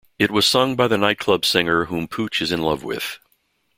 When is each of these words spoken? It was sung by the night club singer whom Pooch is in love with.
It 0.17 0.31
was 0.31 0.47
sung 0.47 0.75
by 0.75 0.87
the 0.87 0.97
night 0.97 1.19
club 1.19 1.45
singer 1.45 1.85
whom 1.85 2.07
Pooch 2.07 2.41
is 2.41 2.51
in 2.51 2.63
love 2.63 2.83
with. 2.83 3.19